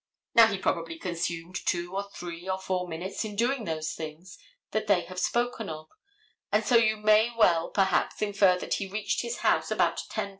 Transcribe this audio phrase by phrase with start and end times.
[0.33, 4.39] Now he probably consumed two or three or four minutes in doing those things
[4.71, 5.89] that they have spoken of,
[6.51, 10.29] and so you may well, perhaps, infer that he reached his house about 10:45.